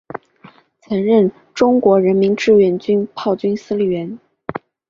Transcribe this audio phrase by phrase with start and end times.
[0.79, 4.17] 曾任中国人民志愿军炮兵司令员。